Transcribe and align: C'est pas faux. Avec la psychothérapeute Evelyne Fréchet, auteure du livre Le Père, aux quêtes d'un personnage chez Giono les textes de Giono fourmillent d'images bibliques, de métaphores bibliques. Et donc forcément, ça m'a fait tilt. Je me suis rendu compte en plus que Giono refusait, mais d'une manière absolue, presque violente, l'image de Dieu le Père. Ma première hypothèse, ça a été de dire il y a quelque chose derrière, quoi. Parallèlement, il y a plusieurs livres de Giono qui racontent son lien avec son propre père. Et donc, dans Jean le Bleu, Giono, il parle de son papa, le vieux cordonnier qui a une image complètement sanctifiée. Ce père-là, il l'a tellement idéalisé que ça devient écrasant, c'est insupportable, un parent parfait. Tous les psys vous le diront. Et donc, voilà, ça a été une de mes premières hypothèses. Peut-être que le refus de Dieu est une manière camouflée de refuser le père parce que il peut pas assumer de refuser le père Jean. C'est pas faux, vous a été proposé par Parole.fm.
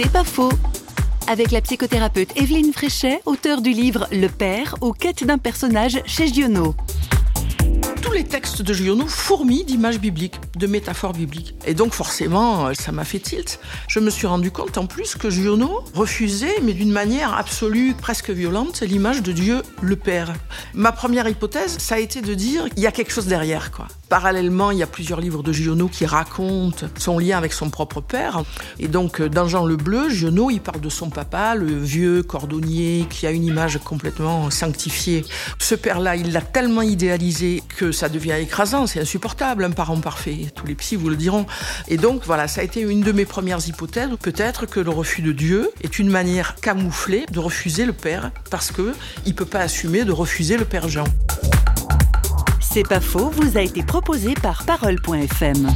C'est 0.00 0.12
pas 0.12 0.22
faux. 0.22 0.52
Avec 1.26 1.50
la 1.50 1.60
psychothérapeute 1.60 2.30
Evelyne 2.36 2.72
Fréchet, 2.72 3.20
auteure 3.26 3.60
du 3.60 3.70
livre 3.70 4.06
Le 4.12 4.28
Père, 4.28 4.76
aux 4.80 4.92
quêtes 4.92 5.24
d'un 5.24 5.38
personnage 5.38 6.00
chez 6.06 6.28
Giono 6.28 6.76
les 8.18 8.24
textes 8.24 8.62
de 8.62 8.72
Giono 8.72 9.06
fourmillent 9.06 9.64
d'images 9.64 10.00
bibliques, 10.00 10.40
de 10.56 10.66
métaphores 10.66 11.12
bibliques. 11.12 11.54
Et 11.64 11.72
donc 11.72 11.92
forcément, 11.92 12.74
ça 12.74 12.90
m'a 12.90 13.04
fait 13.04 13.20
tilt. 13.20 13.60
Je 13.86 14.00
me 14.00 14.10
suis 14.10 14.26
rendu 14.26 14.50
compte 14.50 14.76
en 14.76 14.86
plus 14.86 15.14
que 15.14 15.30
Giono 15.30 15.84
refusait, 15.94 16.56
mais 16.64 16.72
d'une 16.72 16.90
manière 16.90 17.34
absolue, 17.34 17.94
presque 17.94 18.30
violente, 18.30 18.80
l'image 18.80 19.22
de 19.22 19.30
Dieu 19.30 19.62
le 19.82 19.94
Père. 19.94 20.32
Ma 20.74 20.90
première 20.90 21.28
hypothèse, 21.28 21.78
ça 21.78 21.94
a 21.94 21.98
été 22.00 22.20
de 22.20 22.34
dire 22.34 22.66
il 22.76 22.82
y 22.82 22.88
a 22.88 22.90
quelque 22.90 23.12
chose 23.12 23.26
derrière, 23.26 23.70
quoi. 23.70 23.86
Parallèlement, 24.08 24.70
il 24.70 24.78
y 24.78 24.82
a 24.82 24.86
plusieurs 24.86 25.20
livres 25.20 25.42
de 25.42 25.52
Giono 25.52 25.86
qui 25.86 26.06
racontent 26.06 26.86
son 26.98 27.18
lien 27.18 27.36
avec 27.36 27.52
son 27.52 27.68
propre 27.68 28.00
père. 28.00 28.42
Et 28.78 28.88
donc, 28.88 29.20
dans 29.20 29.46
Jean 29.46 29.66
le 29.66 29.76
Bleu, 29.76 30.08
Giono, 30.08 30.50
il 30.50 30.60
parle 30.60 30.80
de 30.80 30.88
son 30.88 31.10
papa, 31.10 31.54
le 31.54 31.66
vieux 31.66 32.22
cordonnier 32.22 33.06
qui 33.10 33.26
a 33.26 33.30
une 33.30 33.44
image 33.44 33.78
complètement 33.84 34.50
sanctifiée. 34.50 35.26
Ce 35.58 35.74
père-là, 35.74 36.16
il 36.16 36.32
l'a 36.32 36.40
tellement 36.40 36.80
idéalisé 36.80 37.62
que 37.76 37.92
ça 37.92 38.07
devient 38.08 38.36
écrasant, 38.40 38.86
c'est 38.86 39.00
insupportable, 39.00 39.64
un 39.64 39.70
parent 39.70 40.00
parfait. 40.00 40.46
Tous 40.54 40.66
les 40.66 40.74
psys 40.74 40.96
vous 40.96 41.08
le 41.08 41.16
diront. 41.16 41.46
Et 41.88 41.96
donc, 41.96 42.22
voilà, 42.24 42.48
ça 42.48 42.60
a 42.60 42.64
été 42.64 42.80
une 42.80 43.00
de 43.00 43.12
mes 43.12 43.24
premières 43.24 43.66
hypothèses. 43.66 44.10
Peut-être 44.20 44.66
que 44.66 44.80
le 44.80 44.90
refus 44.90 45.22
de 45.22 45.32
Dieu 45.32 45.70
est 45.82 45.98
une 45.98 46.10
manière 46.10 46.54
camouflée 46.56 47.26
de 47.30 47.38
refuser 47.38 47.86
le 47.86 47.92
père 47.92 48.30
parce 48.50 48.70
que 48.70 48.94
il 49.26 49.34
peut 49.34 49.44
pas 49.44 49.60
assumer 49.60 50.04
de 50.04 50.12
refuser 50.12 50.56
le 50.56 50.64
père 50.64 50.88
Jean. 50.88 51.04
C'est 52.60 52.86
pas 52.86 53.00
faux, 53.00 53.30
vous 53.30 53.56
a 53.56 53.62
été 53.62 53.82
proposé 53.82 54.34
par 54.34 54.64
Parole.fm. 54.64 55.68